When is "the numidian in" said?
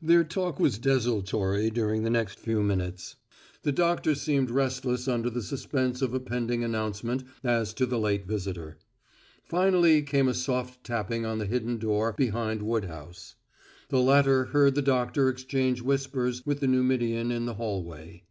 16.60-17.44